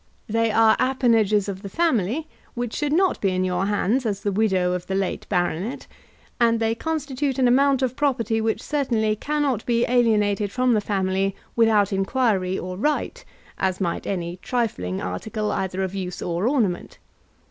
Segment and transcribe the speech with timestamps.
[0.27, 4.31] They are appanages of the family which should not be in your hands as the
[4.31, 5.85] widow of the late baronet,
[6.39, 11.35] and they constitute an amount of property which certainly cannot be alienated from the family
[11.55, 13.23] without inquiry or right,
[13.59, 16.97] as might any trifling article either of use or ornament.